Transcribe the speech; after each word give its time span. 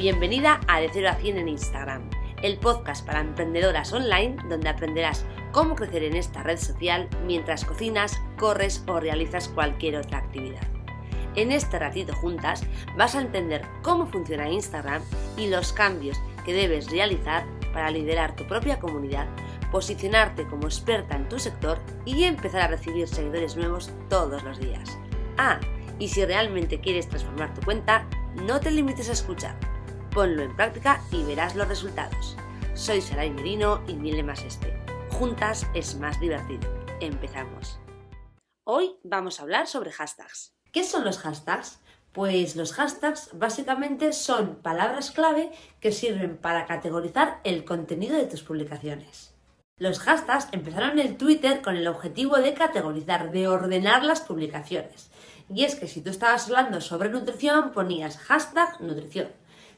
Bienvenida 0.00 0.62
a 0.66 0.80
De 0.80 0.88
Cero 0.90 1.10
a 1.10 1.14
100 1.16 1.36
en 1.36 1.48
Instagram, 1.50 2.08
el 2.42 2.56
podcast 2.56 3.04
para 3.04 3.20
emprendedoras 3.20 3.92
online 3.92 4.34
donde 4.48 4.70
aprenderás 4.70 5.26
cómo 5.52 5.74
crecer 5.74 6.04
en 6.04 6.16
esta 6.16 6.42
red 6.42 6.56
social 6.56 7.06
mientras 7.26 7.66
cocinas, 7.66 8.18
corres 8.38 8.82
o 8.86 8.98
realizas 8.98 9.48
cualquier 9.48 9.96
otra 9.96 10.16
actividad. 10.16 10.66
En 11.36 11.52
este 11.52 11.78
ratito 11.78 12.14
juntas 12.14 12.62
vas 12.96 13.14
a 13.14 13.20
entender 13.20 13.60
cómo 13.82 14.06
funciona 14.06 14.48
Instagram 14.48 15.02
y 15.36 15.48
los 15.48 15.74
cambios 15.74 16.18
que 16.46 16.54
debes 16.54 16.90
realizar 16.90 17.44
para 17.74 17.90
liderar 17.90 18.34
tu 18.34 18.46
propia 18.46 18.80
comunidad, 18.80 19.26
posicionarte 19.70 20.46
como 20.46 20.64
experta 20.64 21.14
en 21.14 21.28
tu 21.28 21.38
sector 21.38 21.78
y 22.06 22.24
empezar 22.24 22.62
a 22.62 22.68
recibir 22.68 23.06
seguidores 23.06 23.54
nuevos 23.54 23.90
todos 24.08 24.44
los 24.44 24.58
días. 24.60 24.98
Ah, 25.36 25.60
y 25.98 26.08
si 26.08 26.24
realmente 26.24 26.80
quieres 26.80 27.06
transformar 27.06 27.52
tu 27.52 27.60
cuenta, 27.60 28.08
no 28.46 28.60
te 28.60 28.70
limites 28.70 29.10
a 29.10 29.12
escuchar 29.12 29.69
Ponlo 30.12 30.42
en 30.42 30.56
práctica 30.56 31.00
y 31.12 31.22
verás 31.22 31.54
los 31.54 31.68
resultados. 31.68 32.36
Soy 32.74 33.00
Saray 33.00 33.30
Merino 33.30 33.80
y 33.86 33.94
mi 33.94 34.10
lema 34.10 34.32
es 34.32 34.42
este. 34.42 34.76
Juntas 35.12 35.68
es 35.72 35.94
más 35.96 36.18
divertido. 36.18 36.68
Empezamos. 37.00 37.78
Hoy 38.64 38.96
vamos 39.04 39.38
a 39.38 39.44
hablar 39.44 39.68
sobre 39.68 39.92
hashtags. 39.92 40.52
¿Qué 40.72 40.82
son 40.82 41.04
los 41.04 41.18
hashtags? 41.18 41.78
Pues 42.10 42.56
los 42.56 42.72
hashtags 42.72 43.30
básicamente 43.34 44.12
son 44.12 44.56
palabras 44.56 45.12
clave 45.12 45.52
que 45.78 45.92
sirven 45.92 46.36
para 46.38 46.66
categorizar 46.66 47.40
el 47.44 47.64
contenido 47.64 48.16
de 48.16 48.26
tus 48.26 48.42
publicaciones. 48.42 49.32
Los 49.76 50.00
hashtags 50.00 50.48
empezaron 50.50 50.98
en 50.98 51.18
Twitter 51.18 51.62
con 51.62 51.76
el 51.76 51.86
objetivo 51.86 52.36
de 52.38 52.54
categorizar, 52.54 53.30
de 53.30 53.46
ordenar 53.46 54.04
las 54.04 54.22
publicaciones. 54.22 55.08
Y 55.48 55.64
es 55.64 55.76
que 55.76 55.86
si 55.86 56.00
tú 56.00 56.10
estabas 56.10 56.46
hablando 56.46 56.80
sobre 56.80 57.10
nutrición, 57.10 57.70
ponías 57.70 58.18
hashtag 58.18 58.80
nutrición. 58.80 59.28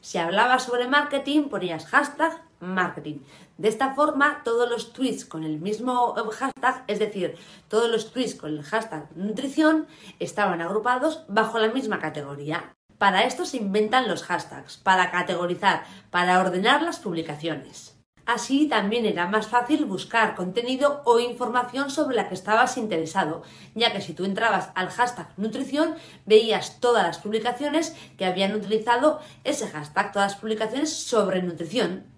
Si 0.03 0.17
hablabas 0.17 0.63
sobre 0.63 0.89
marketing, 0.89 1.43
ponías 1.43 1.85
hashtag 1.85 2.41
marketing. 2.59 3.19
De 3.57 3.69
esta 3.69 3.93
forma, 3.93 4.41
todos 4.43 4.69
los 4.69 4.91
tweets 4.91 5.23
con 5.23 5.45
el 5.45 5.61
mismo 5.61 6.13
hashtag, 6.13 6.83
es 6.87 6.99
decir, 6.99 7.37
todos 7.69 7.89
los 7.89 8.11
tweets 8.11 8.35
con 8.35 8.49
el 8.49 8.63
hashtag 8.63 9.07
nutrición, 9.15 9.87
estaban 10.19 10.59
agrupados 10.59 11.23
bajo 11.29 11.57
la 11.57 11.69
misma 11.69 11.99
categoría. 11.99 12.75
Para 12.97 13.23
esto 13.23 13.45
se 13.45 13.55
inventan 13.55 14.09
los 14.09 14.23
hashtags, 14.23 14.75
para 14.75 15.09
categorizar, 15.09 15.85
para 16.11 16.37
ordenar 16.41 16.81
las 16.81 16.99
publicaciones. 16.99 17.92
Así 18.25 18.67
también 18.67 19.05
era 19.05 19.27
más 19.27 19.47
fácil 19.47 19.83
buscar 19.83 20.35
contenido 20.35 21.01
o 21.03 21.19
información 21.19 21.89
sobre 21.89 22.15
la 22.15 22.29
que 22.29 22.35
estabas 22.35 22.77
interesado, 22.77 23.43
ya 23.75 23.91
que 23.91 23.99
si 23.99 24.13
tú 24.13 24.23
entrabas 24.23 24.69
al 24.75 24.89
hashtag 24.89 25.27
nutrición 25.35 25.95
veías 26.25 26.79
todas 26.79 27.03
las 27.03 27.17
publicaciones 27.17 27.93
que 28.17 28.25
habían 28.25 28.55
utilizado 28.55 29.19
ese 29.43 29.67
hashtag, 29.67 30.13
todas 30.13 30.31
las 30.31 30.39
publicaciones 30.39 30.93
sobre 30.93 31.43
nutrición. 31.43 32.12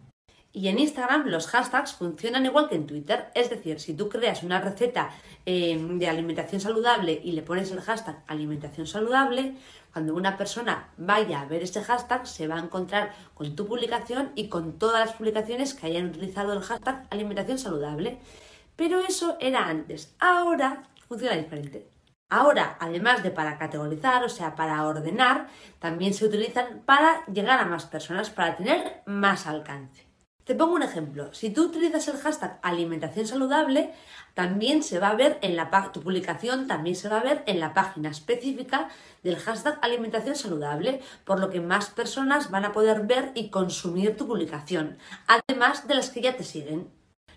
Y 0.56 0.70
en 0.70 0.80
Instagram 0.80 1.26
los 1.28 1.48
hashtags 1.48 1.96
funcionan 1.96 2.46
igual 2.46 2.70
que 2.70 2.76
en 2.76 2.88
Twitter, 2.88 3.30
es 3.36 3.50
decir, 3.50 3.82
si 3.82 3.94
tú 3.94 4.08
creas 4.08 4.42
una 4.42 4.62
receta 4.62 5.10
eh, 5.46 5.78
de 5.78 6.08
alimentación 6.08 6.62
saludable 6.62 7.20
y 7.22 7.34
le 7.34 7.42
pones 7.42 7.72
el 7.72 7.82
hashtag 7.82 8.24
alimentación 8.26 8.88
saludable, 8.88 9.58
cuando 9.92 10.16
una 10.16 10.38
persona 10.38 10.92
vaya 10.96 11.42
a 11.42 11.46
ver 11.46 11.62
este 11.62 11.84
hashtag 11.84 12.26
se 12.26 12.48
va 12.48 12.56
a 12.56 12.64
encontrar 12.64 13.14
con 13.34 13.54
tu 13.54 13.68
publicación 13.68 14.32
y 14.34 14.48
con 14.48 14.80
todas 14.80 15.06
las 15.06 15.18
publicaciones 15.18 15.74
que 15.74 15.88
hayan 15.88 16.06
utilizado 16.06 16.54
el 16.54 16.62
hashtag 16.62 17.06
alimentación 17.10 17.60
saludable. 17.60 18.18
Pero 18.78 19.02
eso 19.02 19.36
era 19.42 19.68
antes, 19.68 20.16
ahora 20.20 20.84
funciona 21.10 21.36
diferente. 21.36 21.90
Ahora, 22.30 22.78
además 22.80 23.24
de 23.24 23.32
para 23.32 23.58
categorizar, 23.58 24.24
o 24.24 24.30
sea, 24.30 24.56
para 24.56 24.88
ordenar, 24.88 25.48
también 25.80 26.14
se 26.14 26.24
utilizan 26.24 26.82
para 26.86 27.26
llegar 27.26 27.60
a 27.60 27.66
más 27.66 27.86
personas, 27.86 28.30
para 28.30 28.56
tener 28.56 29.02
más 29.06 29.48
alcance. 29.48 30.05
Te 30.46 30.54
pongo 30.54 30.76
un 30.76 30.84
ejemplo. 30.84 31.34
Si 31.34 31.50
tú 31.50 31.64
utilizas 31.66 32.08
el 32.08 32.18
hashtag 32.18 32.60
alimentación 32.62 33.26
saludable, 33.26 33.92
también 34.36 34.84
se 34.84 35.00
va 35.00 35.10
a 35.10 35.16
ver 35.16 35.40
en 35.42 35.56
la 35.56 35.72
tu 35.92 36.02
publicación, 36.02 36.68
también 36.68 36.96
se 36.96 37.10
va 37.10 37.18
a 37.18 37.24
ver 37.24 37.44
en 37.48 37.60
la 37.60 37.74
página 37.74 38.12
específica 38.12 38.90
del 39.24 39.38
hashtag 39.38 39.80
alimentación 39.82 40.36
saludable, 40.36 41.02
por 41.24 41.40
lo 41.40 41.50
que 41.50 41.62
más 41.62 41.90
personas 41.90 42.52
van 42.52 42.64
a 42.64 42.74
poder 42.74 43.08
ver 43.08 43.32
y 43.34 43.50
consumir 43.50 44.18
tu 44.18 44.28
publicación, 44.28 45.00
además 45.26 45.88
de 45.88 45.96
las 45.96 46.12
que 46.12 46.22
ya 46.22 46.38
te 46.38 46.44
siguen. 46.44 46.92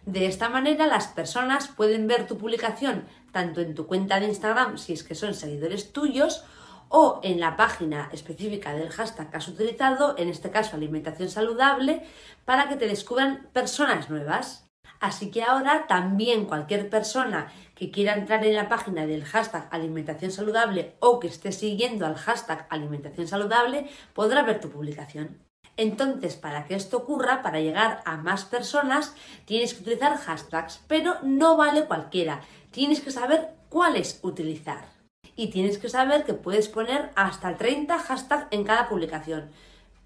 De 0.05 0.27
esta 0.27 0.51
manera 0.51 0.87
las 0.87 1.09
personas 1.09 1.69
pueden 1.69 2.07
ver 2.09 2.27
tu 2.27 2.37
publicación 2.37 3.07
tanto 3.33 3.61
en 3.61 3.75
tu 3.75 3.87
cuenta 3.87 4.21
de 4.21 4.27
Instagram 4.27 4.79
si 4.79 4.93
es 4.93 5.03
que 5.03 5.15
son 5.15 5.35
seguidores 5.35 5.93
tuyos 5.93 6.45
o 6.89 7.21
en 7.23 7.41
la 7.41 7.57
página 7.57 8.09
específica 8.13 8.73
del 8.73 8.91
hashtag 8.91 9.31
que 9.31 9.37
has 9.37 9.49
utilizado, 9.49 10.15
en 10.19 10.29
este 10.29 10.51
caso 10.51 10.77
alimentación 10.77 11.29
saludable, 11.29 12.03
para 12.45 12.69
que 12.69 12.77
te 12.77 12.87
descubran 12.87 13.49
personas 13.53 14.11
nuevas. 14.11 14.69
Así 15.01 15.31
que 15.31 15.43
ahora 15.43 15.87
también 15.87 16.47
cualquier 16.47 16.91
persona 16.91 17.53
que 17.75 17.91
quiera 17.91 18.15
entrar 18.15 18.45
en 18.45 18.57
la 18.57 18.69
página 18.69 19.07
del 19.07 19.25
hashtag 19.25 19.69
alimentación 19.71 20.33
saludable 20.33 20.97
o 20.99 21.21
que 21.21 21.29
esté 21.29 21.53
siguiendo 21.53 22.05
al 22.05 22.17
hashtag 22.17 22.67
alimentación 22.69 23.29
saludable 23.29 23.89
podrá 24.13 24.43
ver 24.43 24.61
tu 24.61 24.71
publicación. 24.71 25.39
Entonces, 25.77 26.35
para 26.35 26.67
que 26.67 26.75
esto 26.75 26.97
ocurra, 26.97 27.41
para 27.43 27.61
llegar 27.61 28.03
a 28.05 28.17
más 28.17 28.45
personas, 28.45 29.15
tienes 29.45 29.75
que 29.75 29.83
utilizar 29.83 30.19
hashtags, 30.19 30.81
pero 30.89 31.15
no 31.23 31.57
vale 31.57 31.85
cualquiera. 31.85 32.41
Tienes 32.73 33.01
que 33.01 33.13
saber 33.13 33.55
cuáles 33.69 34.19
utilizar 34.23 34.98
y 35.39 35.51
tienes 35.51 35.79
que 35.79 35.89
saber 35.89 36.25
que 36.25 36.35
puedes 36.35 36.69
poner 36.69 37.13
hasta 37.15 37.57
30 37.57 37.97
hashtags 37.97 38.49
en 38.51 38.65
cada 38.65 38.89
publicación. 38.89 39.53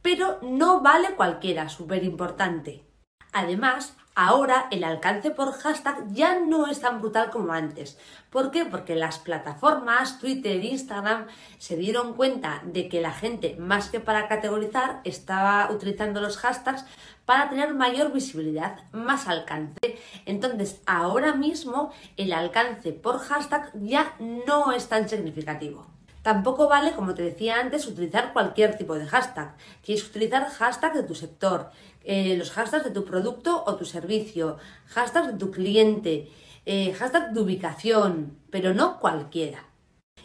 Pero 0.02 0.38
no 0.42 0.82
vale 0.82 1.14
cualquiera, 1.16 1.70
súper 1.70 2.04
importante. 2.04 2.84
Además, 3.32 3.96
ahora 4.14 4.68
el 4.70 4.84
alcance 4.84 5.30
por 5.30 5.52
hashtag 5.52 6.06
ya 6.12 6.38
no 6.38 6.66
es 6.66 6.80
tan 6.80 7.00
brutal 7.00 7.30
como 7.30 7.52
antes. 7.52 7.98
¿Por 8.30 8.50
qué? 8.50 8.64
Porque 8.64 8.94
las 8.94 9.18
plataformas, 9.18 10.18
Twitter, 10.18 10.64
Instagram, 10.64 11.26
se 11.58 11.76
dieron 11.76 12.14
cuenta 12.14 12.62
de 12.64 12.88
que 12.88 13.00
la 13.00 13.12
gente, 13.12 13.56
más 13.58 13.88
que 13.90 14.00
para 14.00 14.28
categorizar, 14.28 15.00
estaba 15.04 15.70
utilizando 15.70 16.20
los 16.20 16.38
hashtags 16.38 16.84
para 17.26 17.48
tener 17.50 17.74
mayor 17.74 18.12
visibilidad, 18.12 18.78
más 18.92 19.28
alcance. 19.28 19.98
Entonces, 20.26 20.80
ahora 20.86 21.34
mismo 21.34 21.92
el 22.16 22.32
alcance 22.32 22.92
por 22.92 23.18
hashtag 23.18 23.70
ya 23.74 24.14
no 24.18 24.72
es 24.72 24.88
tan 24.88 25.08
significativo. 25.08 25.86
Tampoco 26.22 26.68
vale, 26.68 26.92
como 26.92 27.14
te 27.14 27.22
decía 27.22 27.58
antes, 27.58 27.86
utilizar 27.86 28.32
cualquier 28.32 28.76
tipo 28.76 28.94
de 28.94 29.06
hashtag. 29.06 29.56
Tienes 29.82 30.04
que 30.04 30.10
utilizar 30.10 30.48
hashtag 30.48 30.94
de 30.94 31.02
tu 31.02 31.14
sector, 31.16 31.70
eh, 32.04 32.36
los 32.36 32.50
hashtags 32.50 32.84
de 32.84 32.90
tu 32.90 33.04
producto 33.04 33.64
o 33.66 33.76
tu 33.76 33.84
servicio, 33.84 34.58
hashtags 34.86 35.28
de 35.28 35.38
tu 35.38 35.50
cliente, 35.50 36.30
eh, 36.64 36.94
hashtag 36.94 37.32
de 37.32 37.40
ubicación, 37.40 38.38
pero 38.50 38.72
no 38.72 39.00
cualquiera. 39.00 39.64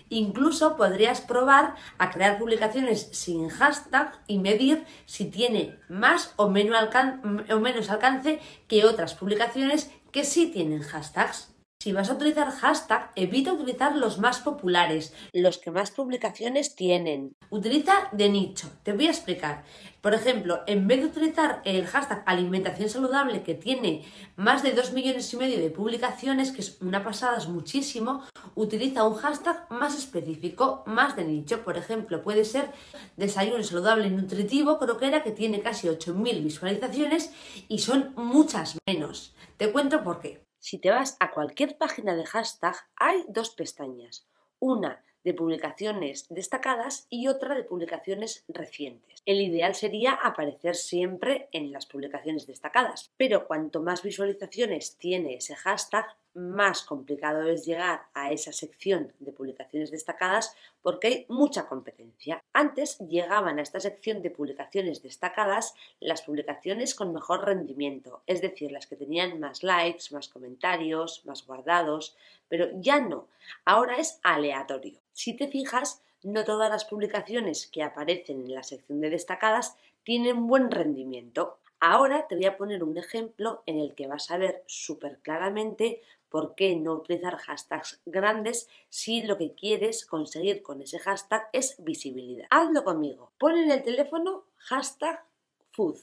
Incluso 0.09 0.77
podrías 0.77 1.21
probar 1.21 1.75
a 1.97 2.11
crear 2.11 2.37
publicaciones 2.37 3.09
sin 3.11 3.49
hashtag 3.49 4.13
y 4.27 4.37
medir 4.37 4.85
si 5.05 5.25
tiene 5.25 5.79
más 5.89 6.33
o 6.37 6.47
menos 6.47 7.89
alcance 7.89 8.39
que 8.67 8.85
otras 8.85 9.15
publicaciones 9.15 9.91
que 10.11 10.23
sí 10.23 10.47
tienen 10.47 10.81
hashtags. 10.81 11.56
Si 11.79 11.93
vas 11.93 12.09
a 12.09 12.15
utilizar 12.15 12.51
hashtag, 12.51 13.11
evita 13.15 13.53
utilizar 13.53 13.95
los 13.95 14.17
más 14.17 14.39
populares, 14.39 15.13
los 15.31 15.59
que 15.59 15.69
más 15.69 15.91
publicaciones 15.91 16.75
tienen. 16.75 17.35
Utiliza 17.51 18.09
de 18.11 18.29
nicho. 18.29 18.71
Te 18.81 18.93
voy 18.93 19.05
a 19.05 19.11
explicar. 19.11 19.63
Por 20.01 20.15
ejemplo, 20.15 20.61
en 20.65 20.87
vez 20.87 21.01
de 21.01 21.05
utilizar 21.05 21.61
el 21.65 21.85
hashtag 21.85 22.23
alimentación 22.25 22.89
saludable 22.89 23.43
que 23.43 23.53
tiene 23.53 24.03
más 24.35 24.63
de 24.63 24.71
2 24.71 24.93
millones 24.93 25.31
y 25.31 25.37
medio 25.37 25.59
de 25.59 25.69
publicaciones, 25.69 26.51
que 26.51 26.61
es 26.61 26.81
una 26.81 27.03
pasada, 27.03 27.37
es 27.37 27.47
muchísimo, 27.47 28.23
utiliza 28.55 29.07
un 29.07 29.15
hashtag 29.15 29.67
más 29.69 29.95
específico, 29.95 30.83
más 30.87 31.15
de 31.15 31.25
nicho. 31.25 31.63
Por 31.63 31.77
ejemplo, 31.77 32.23
puede 32.23 32.43
ser 32.43 32.71
desayuno 33.17 33.63
saludable 33.63 34.07
y 34.07 34.11
nutritivo, 34.11 34.79
creo 34.79 34.97
que 34.97 35.07
era 35.07 35.21
que 35.21 35.31
tiene 35.31 35.61
casi 35.61 35.87
8.000 35.87 36.43
visualizaciones 36.43 37.31
y 37.67 37.79
son 37.79 38.13
muchas 38.15 38.77
menos. 38.87 39.35
Te 39.57 39.71
cuento 39.71 40.03
por 40.03 40.19
qué. 40.19 40.46
Si 40.59 40.79
te 40.79 40.89
vas 40.89 41.17
a 41.19 41.31
cualquier 41.31 41.77
página 41.77 42.15
de 42.15 42.25
hashtag, 42.25 42.75
hay 42.95 43.23
dos 43.27 43.51
pestañas. 43.51 44.27
Una 44.59 45.03
de 45.23 45.33
publicaciones 45.33 46.25
destacadas 46.29 47.05
y 47.09 47.27
otra 47.27 47.53
de 47.53 47.63
publicaciones 47.63 48.45
recientes. 48.47 49.21
El 49.25 49.41
ideal 49.41 49.75
sería 49.75 50.13
aparecer 50.13 50.75
siempre 50.75 51.49
en 51.51 51.73
las 51.73 51.85
publicaciones 51.85 52.47
destacadas, 52.47 53.11
pero 53.17 53.45
cuanto 53.45 53.81
más 53.81 54.03
visualizaciones 54.03 54.95
tiene 54.97 55.35
ese 55.35 55.55
hashtag, 55.55 56.05
más 56.33 56.83
complicado 56.83 57.43
es 57.43 57.65
llegar 57.65 58.03
a 58.13 58.31
esa 58.31 58.53
sección 58.53 59.11
de 59.19 59.33
publicaciones 59.47 59.91
destacadas 59.91 60.55
porque 60.81 61.07
hay 61.07 61.25
mucha 61.29 61.67
competencia. 61.67 62.43
Antes 62.53 62.97
llegaban 62.99 63.59
a 63.59 63.61
esta 63.61 63.79
sección 63.79 64.21
de 64.21 64.29
publicaciones 64.29 65.01
destacadas 65.01 65.73
las 66.01 66.21
publicaciones 66.21 66.93
con 66.95 67.13
mejor 67.13 67.45
rendimiento, 67.45 68.23
es 68.27 68.41
decir, 68.41 68.71
las 68.71 68.87
que 68.87 68.97
tenían 68.97 69.39
más 69.39 69.63
likes, 69.63 70.05
más 70.11 70.27
comentarios, 70.27 71.25
más 71.25 71.45
guardados, 71.45 72.17
pero 72.49 72.67
ya 72.75 72.99
no. 72.99 73.27
Ahora 73.63 73.97
es 73.97 74.19
aleatorio. 74.23 74.99
Si 75.13 75.33
te 75.33 75.47
fijas, 75.47 76.03
no 76.23 76.43
todas 76.43 76.69
las 76.69 76.83
publicaciones 76.83 77.67
que 77.67 77.83
aparecen 77.83 78.41
en 78.41 78.53
la 78.53 78.63
sección 78.63 78.99
de 78.99 79.09
destacadas 79.09 79.77
tienen 80.03 80.47
buen 80.47 80.71
rendimiento. 80.71 81.59
Ahora 81.79 82.27
te 82.27 82.35
voy 82.35 82.45
a 82.45 82.57
poner 82.57 82.83
un 82.83 82.97
ejemplo 82.97 83.61
en 83.67 83.77
el 83.77 83.93
que 83.93 84.07
vas 84.07 84.31
a 84.31 84.37
ver 84.37 84.63
súper 84.65 85.19
claramente 85.19 86.01
por 86.29 86.55
qué 86.55 86.75
no 86.75 86.93
utilizar 86.93 87.37
hashtags 87.37 88.01
grandes 88.05 88.67
si 88.89 89.21
lo 89.21 89.37
que 89.37 89.53
quieres 89.53 90.05
conseguir 90.05 90.63
con 90.63 90.81
ese 90.81 90.97
hashtag 90.97 91.47
es 91.53 91.75
visibilidad. 91.77 92.47
Hazlo 92.49 92.83
conmigo. 92.83 93.31
Pon 93.37 93.55
en 93.57 93.69
el 93.69 93.83
teléfono 93.83 94.45
hashtag 94.57 95.23
food, 95.71 95.99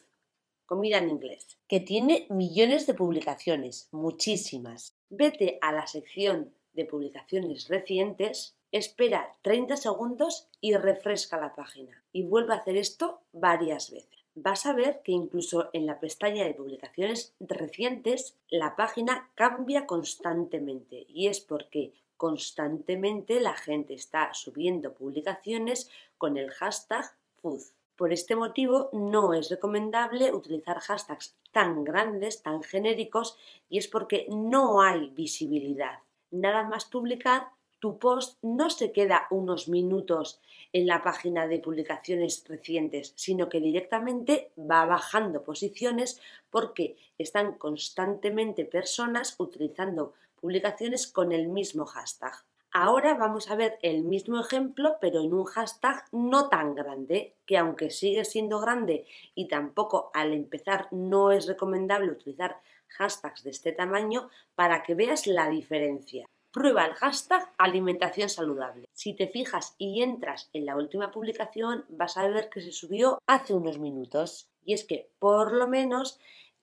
comida 0.64 0.98
en 0.98 1.10
inglés, 1.10 1.58
que 1.66 1.80
tiene 1.80 2.26
millones 2.30 2.86
de 2.86 2.94
publicaciones, 2.94 3.88
muchísimas. 3.90 4.94
Vete 5.10 5.58
a 5.60 5.72
la 5.72 5.88
sección 5.88 6.54
de 6.72 6.84
publicaciones 6.84 7.68
recientes, 7.68 8.56
espera 8.70 9.36
30 9.42 9.76
segundos 9.76 10.48
y 10.60 10.74
refresca 10.74 11.36
la 11.36 11.54
página. 11.54 12.04
Y 12.12 12.22
vuelve 12.22 12.54
a 12.54 12.58
hacer 12.58 12.76
esto 12.76 13.20
varias 13.32 13.90
veces. 13.90 14.23
Vas 14.34 14.66
a 14.66 14.72
ver 14.72 15.00
que 15.02 15.12
incluso 15.12 15.70
en 15.72 15.86
la 15.86 16.00
pestaña 16.00 16.44
de 16.44 16.54
publicaciones 16.54 17.34
recientes 17.38 18.36
la 18.48 18.74
página 18.74 19.30
cambia 19.34 19.86
constantemente 19.86 21.06
y 21.08 21.28
es 21.28 21.40
porque 21.40 21.92
constantemente 22.16 23.40
la 23.40 23.54
gente 23.54 23.94
está 23.94 24.34
subiendo 24.34 24.94
publicaciones 24.94 25.88
con 26.18 26.36
el 26.36 26.50
hashtag 26.50 27.04
food. 27.40 27.62
Por 27.96 28.12
este 28.12 28.34
motivo 28.34 28.90
no 28.92 29.34
es 29.34 29.50
recomendable 29.50 30.32
utilizar 30.32 30.80
hashtags 30.80 31.36
tan 31.52 31.84
grandes, 31.84 32.42
tan 32.42 32.62
genéricos 32.62 33.38
y 33.68 33.78
es 33.78 33.86
porque 33.86 34.26
no 34.30 34.82
hay 34.82 35.10
visibilidad 35.10 36.00
nada 36.34 36.64
más 36.64 36.84
publicar, 36.84 37.48
tu 37.84 37.98
post 37.98 38.38
no 38.40 38.70
se 38.70 38.92
queda 38.92 39.26
unos 39.30 39.68
minutos 39.68 40.40
en 40.72 40.86
la 40.86 41.02
página 41.02 41.46
de 41.46 41.58
publicaciones 41.58 42.42
recientes, 42.48 43.12
sino 43.14 43.50
que 43.50 43.60
directamente 43.60 44.52
va 44.56 44.86
bajando 44.86 45.42
posiciones 45.42 46.18
porque 46.48 46.96
están 47.18 47.58
constantemente 47.58 48.64
personas 48.64 49.34
utilizando 49.36 50.14
publicaciones 50.40 51.06
con 51.06 51.30
el 51.32 51.48
mismo 51.48 51.84
hashtag. 51.84 52.32
Ahora 52.72 53.12
vamos 53.18 53.50
a 53.50 53.54
ver 53.54 53.78
el 53.82 54.02
mismo 54.02 54.40
ejemplo, 54.40 54.96
pero 54.98 55.20
en 55.20 55.34
un 55.34 55.44
hashtag 55.44 56.04
no 56.10 56.48
tan 56.48 56.74
grande, 56.74 57.34
que 57.44 57.58
aunque 57.58 57.90
sigue 57.90 58.24
siendo 58.24 58.60
grande 58.60 59.04
y 59.34 59.46
tampoco 59.46 60.10
al 60.14 60.32
empezar 60.32 60.88
no 60.90 61.32
es 61.32 61.46
recomendable 61.46 62.12
utilizar 62.12 62.62
hashtags 62.88 63.44
de 63.44 63.50
este 63.50 63.72
tamaño 63.72 64.30
para 64.54 64.82
que 64.82 64.94
veas 64.94 65.26
la 65.26 65.50
diferencia. 65.50 66.26
Prueba 66.54 66.86
el 66.86 66.94
hashtag 66.94 67.52
alimentación 67.58 68.28
saludable. 68.28 68.88
Si 68.92 69.12
te 69.12 69.26
fijas 69.26 69.74
y 69.76 70.04
entras 70.04 70.50
en 70.52 70.66
la 70.66 70.76
última 70.76 71.10
publicación, 71.10 71.84
vas 71.88 72.16
a 72.16 72.28
ver 72.28 72.48
que 72.48 72.60
se 72.60 72.70
subió 72.70 73.18
hace 73.26 73.54
unos 73.54 73.80
minutos. 73.80 74.48
Y 74.64 74.72
es 74.72 74.84
que 74.84 75.10
por 75.18 75.52
lo 75.52 75.66
menos 75.66 76.20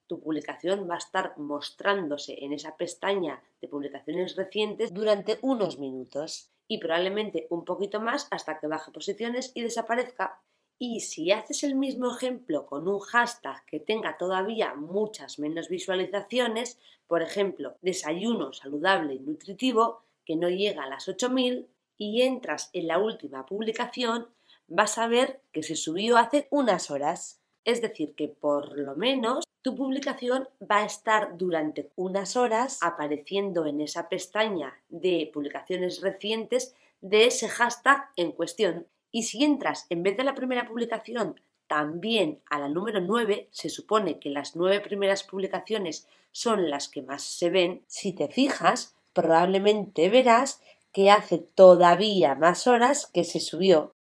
tu 0.07 0.21
publicación 0.21 0.89
va 0.89 0.95
a 0.95 0.99
estar 0.99 1.37
mostrándose 1.37 2.37
en 2.41 2.53
esa 2.53 2.77
pestaña 2.77 3.43
de 3.59 3.67
publicaciones 3.67 4.37
recientes 4.37 4.93
durante 4.93 5.39
unos 5.41 5.77
minutos 5.77 6.49
y 6.69 6.77
probablemente 6.77 7.47
un 7.49 7.65
poquito 7.65 7.99
más 7.99 8.29
hasta 8.31 8.61
que 8.61 8.67
baje 8.67 8.91
posiciones 8.91 9.51
y 9.55 9.61
desaparezca. 9.61 10.39
Y 10.83 11.01
si 11.01 11.31
haces 11.31 11.63
el 11.63 11.75
mismo 11.75 12.11
ejemplo 12.11 12.65
con 12.65 12.87
un 12.87 12.97
hashtag 12.97 13.63
que 13.67 13.79
tenga 13.79 14.17
todavía 14.17 14.73
muchas 14.73 15.37
menos 15.37 15.69
visualizaciones, 15.69 16.79
por 17.05 17.21
ejemplo, 17.21 17.77
desayuno 17.83 18.51
saludable 18.51 19.13
y 19.13 19.19
nutritivo, 19.19 20.01
que 20.25 20.35
no 20.35 20.49
llega 20.49 20.85
a 20.85 20.89
las 20.89 21.07
8000, 21.07 21.67
y 21.99 22.23
entras 22.23 22.71
en 22.73 22.87
la 22.87 22.97
última 22.97 23.45
publicación, 23.45 24.29
vas 24.65 24.97
a 24.97 25.05
ver 25.05 25.43
que 25.51 25.61
se 25.61 25.75
subió 25.75 26.17
hace 26.17 26.47
unas 26.49 26.89
horas. 26.89 27.39
Es 27.63 27.79
decir, 27.83 28.15
que 28.15 28.29
por 28.29 28.75
lo 28.75 28.95
menos 28.95 29.43
tu 29.61 29.75
publicación 29.75 30.49
va 30.59 30.77
a 30.77 30.85
estar 30.85 31.37
durante 31.37 31.91
unas 31.95 32.35
horas 32.35 32.79
apareciendo 32.81 33.67
en 33.67 33.81
esa 33.81 34.09
pestaña 34.09 34.81
de 34.89 35.29
publicaciones 35.31 36.01
recientes 36.01 36.75
de 37.01 37.25
ese 37.25 37.49
hashtag 37.49 38.09
en 38.15 38.31
cuestión. 38.31 38.87
Y 39.11 39.23
si 39.23 39.43
entras 39.43 39.85
en 39.89 40.03
vez 40.03 40.17
de 40.17 40.23
la 40.23 40.35
primera 40.35 40.67
publicación 40.67 41.39
también 41.67 42.41
a 42.49 42.59
la 42.59 42.69
número 42.69 42.99
9, 43.01 43.47
se 43.51 43.69
supone 43.69 44.19
que 44.19 44.29
las 44.29 44.55
nueve 44.55 44.81
primeras 44.81 45.23
publicaciones 45.23 46.07
son 46.31 46.69
las 46.69 46.89
que 46.89 47.01
más 47.01 47.23
se 47.23 47.49
ven. 47.49 47.83
Si 47.87 48.13
te 48.13 48.27
fijas, 48.27 48.95
probablemente 49.13 50.09
verás 50.09 50.61
que 50.91 51.11
hace 51.11 51.37
todavía 51.37 52.35
más 52.35 52.67
horas 52.67 53.07
que 53.13 53.23
se 53.23 53.39
subió. 53.39 53.95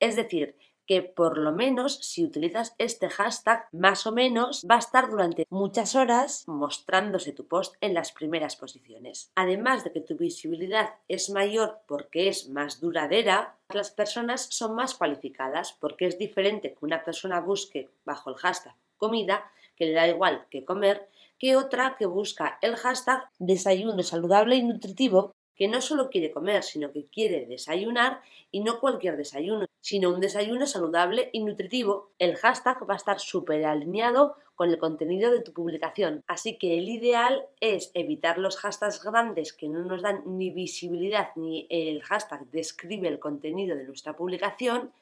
Es 0.00 0.16
decir, 0.16 0.56
que 0.88 1.02
por 1.02 1.36
lo 1.36 1.52
menos 1.52 1.98
si 1.98 2.24
utilizas 2.24 2.74
este 2.78 3.10
hashtag, 3.10 3.68
más 3.72 4.06
o 4.06 4.12
menos 4.12 4.66
va 4.68 4.76
a 4.76 4.78
estar 4.78 5.10
durante 5.10 5.46
muchas 5.50 5.94
horas 5.94 6.44
mostrándose 6.48 7.32
tu 7.32 7.46
post 7.46 7.74
en 7.82 7.92
las 7.92 8.10
primeras 8.10 8.56
posiciones. 8.56 9.30
Además 9.34 9.84
de 9.84 9.92
que 9.92 10.00
tu 10.00 10.16
visibilidad 10.16 10.94
es 11.06 11.28
mayor 11.28 11.80
porque 11.86 12.28
es 12.28 12.48
más 12.48 12.80
duradera, 12.80 13.54
las 13.68 13.90
personas 13.90 14.48
son 14.50 14.74
más 14.74 14.94
cualificadas 14.94 15.76
porque 15.78 16.06
es 16.06 16.18
diferente 16.18 16.72
que 16.72 16.86
una 16.86 17.04
persona 17.04 17.40
busque 17.40 17.90
bajo 18.06 18.30
el 18.30 18.36
hashtag 18.36 18.74
comida, 18.96 19.52
que 19.76 19.84
le 19.84 19.92
da 19.92 20.08
igual 20.08 20.46
que 20.50 20.64
comer, 20.64 21.06
que 21.38 21.54
otra 21.56 21.96
que 21.98 22.06
busca 22.06 22.58
el 22.62 22.76
hashtag 22.76 23.28
desayuno 23.38 24.02
saludable 24.02 24.56
y 24.56 24.62
nutritivo 24.62 25.34
que 25.58 25.66
no 25.66 25.80
solo 25.80 26.08
quiere 26.08 26.30
comer, 26.30 26.62
sino 26.62 26.92
que 26.92 27.06
quiere 27.06 27.44
desayunar 27.44 28.22
y 28.52 28.60
no 28.60 28.78
cualquier 28.78 29.16
desayuno, 29.16 29.66
sino 29.80 30.10
un 30.10 30.20
desayuno 30.20 30.66
saludable 30.66 31.30
y 31.32 31.40
nutritivo. 31.42 32.12
El 32.20 32.36
hashtag 32.36 32.88
va 32.88 32.94
a 32.94 32.96
estar 32.96 33.18
súper 33.18 33.66
alineado 33.66 34.36
con 34.54 34.70
el 34.70 34.78
contenido 34.78 35.32
de 35.32 35.40
tu 35.40 35.52
publicación. 35.52 36.22
Así 36.28 36.58
que 36.58 36.78
el 36.78 36.88
ideal 36.88 37.46
es 37.60 37.90
evitar 37.94 38.38
los 38.38 38.56
hashtags 38.56 39.02
grandes 39.02 39.52
que 39.52 39.68
no 39.68 39.82
nos 39.84 40.02
dan 40.02 40.22
ni 40.26 40.50
visibilidad 40.50 41.30
ni 41.34 41.66
el 41.70 42.02
hashtag 42.02 42.46
describe 42.50 43.08
el 43.08 43.18
contenido 43.18 43.76
de 43.76 43.84
nuestra 43.84 44.16
publicación 44.16 44.92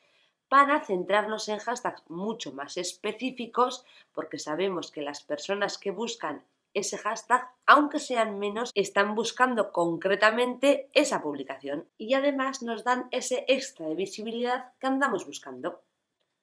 para 0.49 0.85
centrarnos 0.85 1.49
en 1.49 1.58
hashtags 1.58 2.03
mucho 2.08 2.53
más 2.53 2.76
específicos 2.76 3.85
porque 4.14 4.38
sabemos 4.38 4.91
que 4.91 5.03
las 5.03 5.23
personas 5.23 5.76
que 5.76 5.91
buscan 5.91 6.44
ese 6.76 6.99
hashtag, 6.99 7.49
aunque 7.64 7.99
sean 7.99 8.38
menos, 8.38 8.70
están 8.75 9.14
buscando 9.14 9.73
concretamente 9.73 10.90
esa 10.93 11.23
publicación 11.23 11.88
y 11.96 12.12
además 12.12 12.62
nos 12.62 12.84
dan 12.84 13.08
ese 13.11 13.46
extra 13.49 13.88
de 13.88 13.94
visibilidad 13.94 14.75
que 14.78 14.87
andamos 14.87 15.26
buscando. 15.26 15.82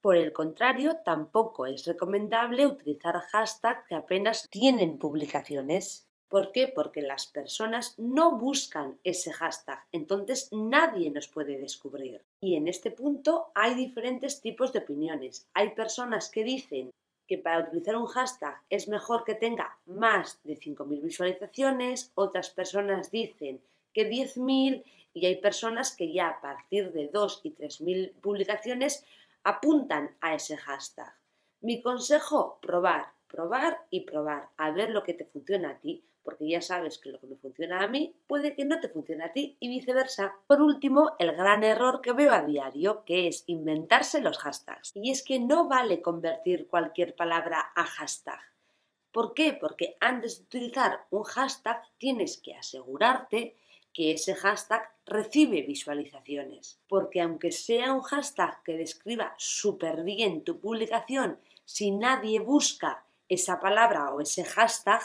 Por 0.01 0.17
el 0.17 0.33
contrario, 0.33 0.97
tampoco 1.05 1.67
es 1.67 1.85
recomendable 1.85 2.65
utilizar 2.65 3.15
hashtags 3.31 3.87
que 3.87 3.95
apenas 3.95 4.49
tienen 4.49 4.97
publicaciones. 4.97 6.09
¿Por 6.27 6.51
qué? 6.51 6.67
Porque 6.67 7.03
las 7.03 7.27
personas 7.27 7.93
no 7.99 8.35
buscan 8.39 8.99
ese 9.03 9.31
hashtag, 9.31 9.85
entonces 9.91 10.49
nadie 10.51 11.11
nos 11.11 11.27
puede 11.27 11.59
descubrir. 11.59 12.25
Y 12.41 12.55
en 12.55 12.67
este 12.67 12.89
punto 12.89 13.51
hay 13.53 13.75
diferentes 13.75 14.41
tipos 14.41 14.73
de 14.73 14.79
opiniones. 14.79 15.47
Hay 15.53 15.75
personas 15.75 16.31
que 16.31 16.43
dicen 16.43 16.89
que 17.33 17.39
para 17.39 17.61
utilizar 17.61 17.95
un 17.95 18.05
hashtag 18.05 18.61
es 18.69 18.87
mejor 18.87 19.23
que 19.23 19.33
tenga 19.33 19.75
más 19.87 20.39
de 20.43 20.55
5.000 20.55 21.01
visualizaciones, 21.01 22.11
otras 22.13 22.51
personas 22.51 23.09
dicen 23.09 23.59
que 23.91 24.07
10.000 24.07 24.83
y 25.15 25.25
hay 25.25 25.37
personas 25.37 25.95
que 25.95 26.13
ya 26.13 26.27
a 26.27 26.41
partir 26.41 26.91
de 26.91 27.07
2 27.07 27.41
y 27.41 27.55
3.000 27.55 28.11
publicaciones 28.21 29.03
apuntan 29.43 30.15
a 30.21 30.35
ese 30.35 30.57
hashtag. 30.57 31.11
Mi 31.61 31.81
consejo, 31.81 32.59
probar, 32.61 33.07
probar 33.27 33.79
y 33.89 34.01
probar, 34.01 34.49
a 34.57 34.69
ver 34.69 34.91
lo 34.91 35.01
que 35.01 35.15
te 35.15 35.25
funciona 35.25 35.71
a 35.71 35.79
ti, 35.79 36.03
porque 36.23 36.47
ya 36.47 36.61
sabes 36.61 36.97
que 36.97 37.09
lo 37.09 37.19
que 37.19 37.27
me 37.27 37.35
funciona 37.35 37.83
a 37.83 37.87
mí 37.87 38.15
puede 38.27 38.55
que 38.55 38.65
no 38.65 38.79
te 38.79 38.89
funcione 38.89 39.25
a 39.25 39.33
ti 39.33 39.57
y 39.59 39.67
viceversa. 39.67 40.35
Por 40.47 40.61
último, 40.61 41.11
el 41.19 41.33
gran 41.33 41.63
error 41.63 42.01
que 42.01 42.13
veo 42.13 42.33
a 42.33 42.41
diario, 42.41 43.03
que 43.05 43.27
es 43.27 43.43
inventarse 43.47 44.21
los 44.21 44.37
hashtags. 44.37 44.91
Y 44.95 45.11
es 45.11 45.23
que 45.23 45.39
no 45.39 45.67
vale 45.67 46.01
convertir 46.01 46.67
cualquier 46.67 47.15
palabra 47.15 47.71
a 47.75 47.83
hashtag. 47.83 48.39
¿Por 49.11 49.33
qué? 49.33 49.53
Porque 49.53 49.95
antes 49.99 50.39
de 50.39 50.43
utilizar 50.45 51.05
un 51.11 51.23
hashtag 51.23 51.83
tienes 51.97 52.37
que 52.37 52.55
asegurarte 52.55 53.55
que 53.93 54.11
ese 54.11 54.33
hashtag 54.33 54.89
recibe 55.05 55.61
visualizaciones. 55.61 56.79
Porque 56.87 57.21
aunque 57.21 57.51
sea 57.51 57.93
un 57.93 58.01
hashtag 58.01 58.63
que 58.63 58.75
describa 58.75 59.35
súper 59.37 60.03
bien 60.03 60.43
tu 60.43 60.59
publicación, 60.59 61.37
si 61.63 61.91
nadie 61.91 62.39
busca 62.39 63.05
esa 63.29 63.59
palabra 63.59 64.13
o 64.13 64.19
ese 64.19 64.43
hashtag, 64.43 65.01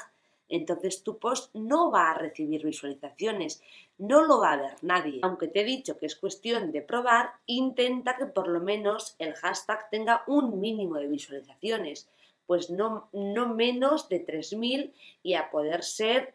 entonces 0.49 1.03
tu 1.03 1.19
post 1.19 1.55
no 1.55 1.91
va 1.91 2.11
a 2.11 2.15
recibir 2.15 2.65
visualizaciones, 2.65 3.63
no 3.99 4.23
lo 4.23 4.41
va 4.41 4.53
a 4.53 4.57
ver 4.57 4.77
nadie. 4.83 5.21
Aunque 5.23 5.49
te 5.49 5.61
he 5.61 5.65
dicho 5.65 5.99
que 5.99 6.07
es 6.07 6.17
cuestión 6.17 6.73
de 6.73 6.83
probar, 6.83 7.33
intenta 7.47 8.17
que 8.17 8.27
por 8.27 8.49
lo 8.49 8.61
menos 8.61 9.15
el 9.19 9.35
hashtag 9.35 9.91
tenga 9.91 10.23
un 10.27 10.61
mínimo 10.61 10.97
de 10.97 11.09
visualizaciones, 11.09 12.09
pues 12.47 12.71
no, 12.71 13.09
no 13.13 13.55
menos 13.55 14.09
de 14.09 14.25
3.000 14.25 14.93
y 15.23 15.35
a 15.35 15.51
poder 15.51 15.85
ser 15.85 16.35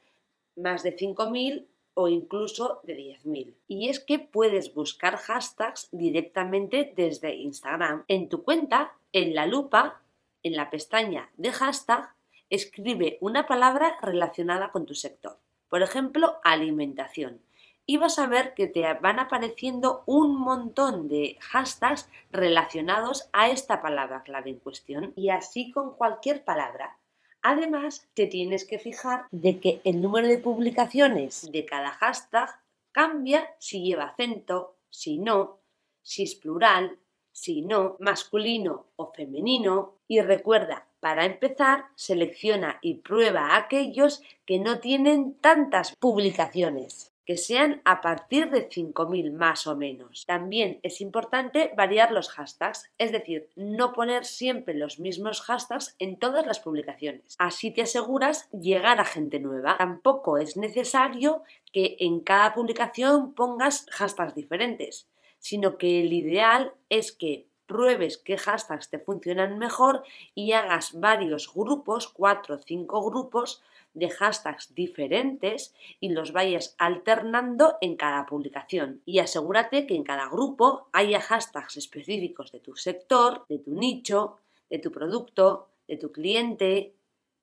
más 0.55 0.84
de 0.84 0.96
5.000 0.96 1.65
o 1.96 2.08
incluso 2.08 2.82
de 2.84 2.98
10.000. 2.98 3.55
Y 3.67 3.89
es 3.89 4.00
que 4.00 4.20
puedes 4.20 4.74
buscar 4.74 5.17
hashtags 5.17 5.89
directamente 5.91 6.93
desde 6.96 7.36
Instagram. 7.36 8.05
En 8.08 8.29
tu 8.29 8.43
cuenta, 8.43 8.93
en 9.12 9.34
la 9.36 9.46
lupa, 9.46 10.01
en 10.43 10.55
la 10.55 10.70
pestaña 10.70 11.32
de 11.38 11.51
hashtag, 11.51 12.13
escribe 12.53 13.17
una 13.19 13.48
palabra 13.48 13.98
relacionada 14.01 14.72
con 14.72 14.86
tu 14.86 14.93
sector. 14.93 15.39
Por 15.69 15.81
ejemplo, 15.81 16.38
alimentación. 16.43 17.41
Y 17.88 17.98
vas 17.98 18.19
a 18.19 18.27
ver 18.27 18.53
que 18.53 18.67
te 18.67 18.81
van 19.01 19.19
apareciendo 19.19 20.03
un 20.05 20.38
montón 20.38 21.07
de 21.07 21.38
hashtags 21.41 22.07
relacionados 22.31 23.27
a 23.33 23.50
esta 23.50 23.81
palabra 23.81 24.22
clave 24.22 24.51
en 24.51 24.60
cuestión. 24.60 25.13
Y 25.15 25.29
así 25.29 25.72
con 25.72 25.95
cualquier 25.95 26.43
palabra. 26.43 27.00
Además, 27.41 28.07
te 28.13 28.27
tienes 28.27 28.65
que 28.65 28.77
fijar 28.77 29.25
de 29.31 29.60
que 29.60 29.81
el 29.83 30.00
número 30.00 30.27
de 30.27 30.38
publicaciones 30.38 31.51
de 31.51 31.65
cada 31.65 31.89
hashtag 31.89 32.50
cambia 32.91 33.50
si 33.57 33.83
lleva 33.83 34.05
acento, 34.05 34.77
si 34.91 35.17
no, 35.17 35.60
si 36.03 36.24
es 36.24 36.36
plural, 36.36 37.00
si 37.31 37.63
no, 37.63 37.98
masculino 38.00 38.86
o 38.95 39.12
femenino. 39.12 39.95
Y 40.07 40.22
recuerda, 40.22 40.88
para 41.03 41.25
empezar, 41.25 41.88
selecciona 41.95 42.79
y 42.81 42.93
prueba 42.93 43.57
aquellos 43.57 44.22
que 44.45 44.57
no 44.57 44.79
tienen 44.79 45.33
tantas 45.33 45.98
publicaciones 45.98 47.12
que 47.25 47.36
sean 47.36 47.81
a 47.83 48.00
partir 48.00 48.50
de 48.50 48.69
5.000 48.69 49.33
más 49.33 49.67
o 49.67 49.75
menos. 49.75 50.24
También 50.25 50.79
es 50.81 51.01
importante 51.01 51.74
variar 51.75 52.13
los 52.13 52.29
hashtags, 52.29 52.89
es 52.98 53.12
decir, 53.12 53.50
no 53.57 53.91
poner 53.91 54.24
siempre 54.24 54.75
los 54.75 54.98
mismos 54.98 55.41
hashtags 55.41 55.93
en 56.00 56.17
todas 56.17 56.45
las 56.45 56.62
publicaciones. 56.62 57.36
Así 57.38 57.72
te 57.72 57.81
aseguras 57.81 58.50
llegar 58.51 59.01
a 59.01 59.05
gente 59.05 59.41
nueva. 59.41 59.75
Tampoco 59.77 60.38
es 60.38 60.55
necesario 60.55 61.43
que 61.74 61.98
en 62.00 62.22
cada 62.22 62.53
publicación 62.53 63.33
pongas 63.33 63.88
hashtags 63.91 64.36
diferentes, 64.36 65.10
sino 65.39 65.77
que 65.77 66.00
el 66.00 66.13
ideal 66.13 66.72
es 66.88 67.12
que 67.12 67.48
pruebes 67.74 68.20
qué 68.20 68.38
hashtags 68.38 68.89
te 68.89 69.00
funcionan 69.00 69.58
mejor 69.58 70.03
y 70.36 70.53
hagas 70.53 70.94
varios 71.00 71.51
grupos, 71.51 72.08
cuatro 72.08 72.56
o 72.56 72.60
cinco 72.60 73.03
grupos, 73.10 73.63
de 73.96 74.10
hashtags 74.10 74.74
diferentes 74.74 75.74
y 76.00 76.10
los 76.10 76.32
vayas 76.32 76.75
alternando 76.77 77.77
en 77.82 77.96
cada 77.96 78.25
publicación. 78.25 79.01
Y 79.06 79.20
asegúrate 79.20 79.86
que 79.88 79.96
en 79.96 80.03
cada 80.03 80.27
grupo 80.30 80.88
haya 80.94 81.20
hashtags 81.20 81.77
específicos 81.77 82.51
de 82.51 82.60
tu 82.60 82.75
sector, 82.75 83.46
de 83.50 83.60
tu 83.60 83.72
nicho, 83.74 84.38
de 84.70 84.80
tu 84.80 84.92
producto, 84.92 85.68
de 85.88 85.98
tu 85.98 86.12
cliente, 86.12 86.94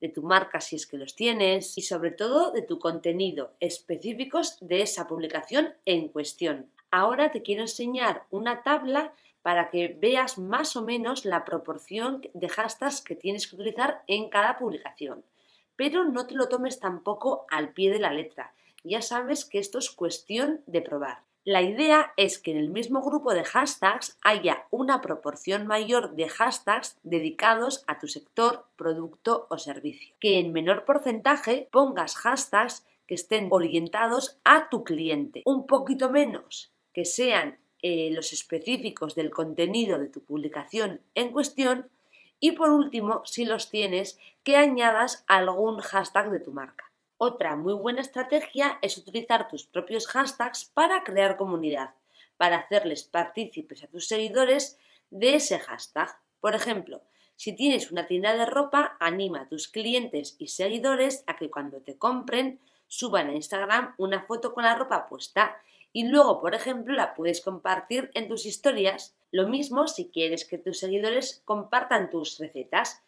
de 0.00 0.08
tu 0.08 0.22
marca 0.22 0.60
si 0.60 0.76
es 0.76 0.86
que 0.86 0.96
los 0.96 1.14
tienes 1.14 1.76
y 1.76 1.82
sobre 1.82 2.10
todo 2.10 2.52
de 2.52 2.62
tu 2.62 2.78
contenido 2.78 3.52
específicos 3.60 4.56
de 4.60 4.82
esa 4.82 5.06
publicación 5.06 5.74
en 5.84 6.08
cuestión. 6.08 6.70
Ahora 6.90 7.30
te 7.30 7.42
quiero 7.42 7.62
enseñar 7.62 8.24
una 8.30 8.62
tabla 8.62 9.12
para 9.42 9.70
que 9.70 9.96
veas 10.00 10.38
más 10.38 10.76
o 10.76 10.82
menos 10.82 11.24
la 11.24 11.44
proporción 11.44 12.22
de 12.34 12.48
hashtags 12.48 13.02
que 13.02 13.16
tienes 13.16 13.46
que 13.46 13.56
utilizar 13.56 14.02
en 14.06 14.28
cada 14.28 14.58
publicación 14.58 15.24
pero 15.80 16.04
no 16.04 16.26
te 16.26 16.34
lo 16.34 16.50
tomes 16.50 16.78
tampoco 16.78 17.46
al 17.50 17.72
pie 17.72 17.90
de 17.90 17.98
la 17.98 18.12
letra. 18.12 18.52
Ya 18.84 19.00
sabes 19.00 19.46
que 19.46 19.58
esto 19.58 19.78
es 19.78 19.88
cuestión 19.90 20.60
de 20.66 20.82
probar. 20.82 21.22
La 21.42 21.62
idea 21.62 22.12
es 22.18 22.38
que 22.38 22.50
en 22.50 22.58
el 22.58 22.68
mismo 22.68 23.00
grupo 23.00 23.32
de 23.32 23.44
hashtags 23.44 24.18
haya 24.22 24.66
una 24.68 25.00
proporción 25.00 25.66
mayor 25.66 26.16
de 26.16 26.28
hashtags 26.28 26.98
dedicados 27.02 27.82
a 27.86 27.98
tu 27.98 28.08
sector, 28.08 28.66
producto 28.76 29.46
o 29.48 29.56
servicio. 29.56 30.14
Que 30.20 30.38
en 30.38 30.52
menor 30.52 30.84
porcentaje 30.84 31.66
pongas 31.72 32.14
hashtags 32.14 32.84
que 33.06 33.14
estén 33.14 33.48
orientados 33.50 34.38
a 34.44 34.68
tu 34.68 34.84
cliente. 34.84 35.40
Un 35.46 35.66
poquito 35.66 36.10
menos 36.10 36.74
que 36.92 37.06
sean 37.06 37.58
eh, 37.82 38.10
los 38.12 38.32
específicos 38.32 39.14
del 39.14 39.30
contenido 39.30 39.98
de 39.98 40.08
tu 40.08 40.20
publicación 40.22 41.00
en 41.14 41.32
cuestión 41.32 41.90
y 42.40 42.52
por 42.52 42.70
último, 42.70 43.22
si 43.24 43.44
los 43.44 43.70
tienes, 43.70 44.18
que 44.42 44.56
añadas 44.56 45.24
algún 45.26 45.78
hashtag 45.80 46.30
de 46.30 46.40
tu 46.40 46.52
marca. 46.52 46.90
Otra 47.18 47.54
muy 47.54 47.74
buena 47.74 48.00
estrategia 48.00 48.78
es 48.80 48.96
utilizar 48.96 49.46
tus 49.46 49.66
propios 49.66 50.06
hashtags 50.06 50.64
para 50.64 51.04
crear 51.04 51.36
comunidad, 51.36 51.90
para 52.38 52.56
hacerles 52.56 53.04
partícipes 53.04 53.84
a 53.84 53.88
tus 53.88 54.08
seguidores 54.08 54.78
de 55.10 55.34
ese 55.34 55.58
hashtag. 55.58 56.08
Por 56.40 56.54
ejemplo, 56.54 57.02
si 57.36 57.54
tienes 57.54 57.90
una 57.90 58.06
tienda 58.06 58.34
de 58.34 58.46
ropa, 58.46 58.96
anima 59.00 59.42
a 59.42 59.48
tus 59.48 59.68
clientes 59.68 60.36
y 60.38 60.48
seguidores 60.48 61.24
a 61.26 61.36
que 61.36 61.50
cuando 61.50 61.82
te 61.82 61.98
compren 61.98 62.58
suban 62.86 63.28
a 63.28 63.34
Instagram 63.34 63.94
una 63.98 64.22
foto 64.22 64.54
con 64.54 64.64
la 64.64 64.74
ropa 64.74 65.06
puesta 65.06 65.60
y 65.92 66.06
luego, 66.06 66.40
por 66.40 66.54
ejemplo, 66.54 66.94
la 66.94 67.14
puedes 67.14 67.40
compartir 67.40 68.10
en 68.14 68.28
tus 68.28 68.46
historias. 68.46 69.14
Lo 69.32 69.48
mismo 69.48 69.88
si 69.88 70.08
quieres 70.08 70.44
que 70.44 70.58
tus 70.58 70.78
seguidores 70.78 71.42
compartan 71.44 72.10
tus 72.10 72.38
recetas. 72.38 73.02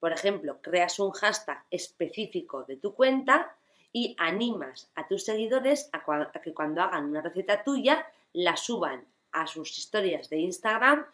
Por 0.00 0.12
ejemplo, 0.12 0.60
creas 0.60 0.98
un 0.98 1.12
hashtag 1.12 1.64
específico 1.70 2.64
de 2.64 2.76
tu 2.76 2.94
cuenta 2.94 3.56
y 3.92 4.14
animas 4.18 4.90
a 4.94 5.08
tus 5.08 5.24
seguidores 5.24 5.88
a, 5.92 6.04
que 6.42 6.52
cuando 6.52 6.82
hagan 6.82 7.06
una 7.06 7.22
receta 7.22 7.64
tuya 7.64 8.06
la 8.34 8.56
suban 8.56 9.06
a 9.32 9.46
sus 9.46 9.78
historias 9.78 10.28
de 10.28 10.38
Instagram 10.38 11.06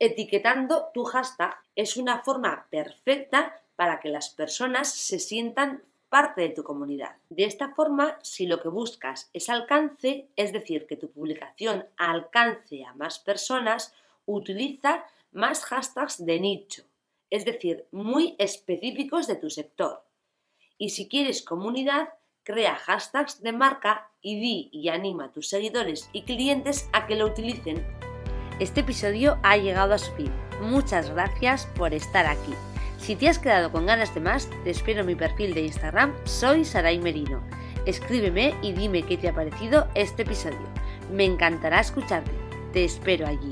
etiquetando 0.00 0.90
tu 0.92 1.04
hashtag. 1.04 1.56
Es 1.76 1.96
una 1.96 2.22
forma 2.24 2.66
perfecta 2.70 3.60
para 3.76 4.00
que 4.00 4.08
las 4.08 4.30
personas 4.30 4.92
se 4.92 5.20
sientan 5.20 5.82
parte 6.14 6.42
de 6.42 6.50
tu 6.50 6.62
comunidad. 6.62 7.16
De 7.28 7.42
esta 7.42 7.74
forma, 7.74 8.20
si 8.22 8.46
lo 8.46 8.62
que 8.62 8.68
buscas 8.68 9.30
es 9.32 9.48
alcance, 9.48 10.28
es 10.36 10.52
decir, 10.52 10.86
que 10.86 10.96
tu 10.96 11.10
publicación 11.10 11.86
alcance 11.96 12.84
a 12.84 12.94
más 12.94 13.18
personas, 13.18 13.92
utiliza 14.24 15.04
más 15.32 15.64
hashtags 15.64 16.24
de 16.24 16.38
nicho, 16.38 16.84
es 17.30 17.44
decir, 17.44 17.86
muy 17.90 18.36
específicos 18.38 19.26
de 19.26 19.34
tu 19.34 19.50
sector. 19.50 20.04
Y 20.78 20.90
si 20.90 21.08
quieres 21.08 21.42
comunidad, 21.42 22.10
crea 22.44 22.76
hashtags 22.76 23.42
de 23.42 23.50
marca 23.50 24.08
y 24.22 24.38
di 24.38 24.68
y 24.70 24.90
anima 24.90 25.24
a 25.24 25.32
tus 25.32 25.48
seguidores 25.48 26.08
y 26.12 26.22
clientes 26.22 26.88
a 26.92 27.08
que 27.08 27.16
lo 27.16 27.26
utilicen. 27.26 27.84
Este 28.60 28.82
episodio 28.82 29.40
ha 29.42 29.56
llegado 29.56 29.94
a 29.94 29.98
su 29.98 30.12
fin. 30.12 30.30
Muchas 30.60 31.10
gracias 31.10 31.66
por 31.74 31.92
estar 31.92 32.24
aquí. 32.26 32.54
Si 33.04 33.16
te 33.16 33.28
has 33.28 33.38
quedado 33.38 33.70
con 33.70 33.84
ganas 33.84 34.14
de 34.14 34.20
más, 34.22 34.48
te 34.64 34.70
espero 34.70 35.00
en 35.00 35.06
mi 35.06 35.14
perfil 35.14 35.52
de 35.52 35.60
Instagram, 35.60 36.14
soy 36.24 36.64
Saray 36.64 36.98
Merino. 36.98 37.42
Escríbeme 37.84 38.54
y 38.62 38.72
dime 38.72 39.02
qué 39.02 39.18
te 39.18 39.28
ha 39.28 39.34
parecido 39.34 39.88
este 39.94 40.22
episodio. 40.22 40.66
Me 41.12 41.26
encantará 41.26 41.80
escucharte. 41.80 42.30
Te 42.72 42.82
espero 42.82 43.26
allí. 43.26 43.50